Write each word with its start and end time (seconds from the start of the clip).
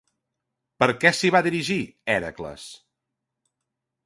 Per 0.83 0.87
què 1.03 1.11
s'hi 1.17 1.31
va 1.35 1.43
dirigir, 1.49 1.79
Hèracles? 2.15 2.65